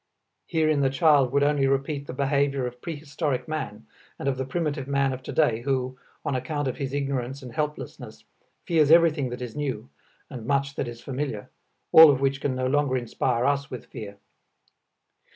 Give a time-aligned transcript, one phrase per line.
[0.47, 3.85] Herein the child would only repeat the behavior of prehistoric man
[4.17, 8.23] and of the primitive man of today who, on account of his ignorance and helplessness,
[8.65, 9.89] fears everything that is new,
[10.27, 11.51] and much that is familiar,
[11.91, 14.17] all of which can no longer inspire us with fear.